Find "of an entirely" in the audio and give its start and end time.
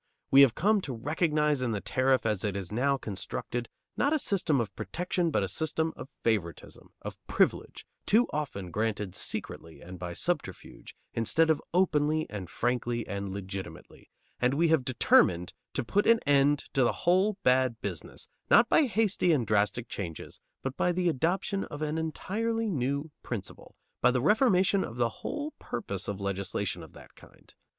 21.65-22.71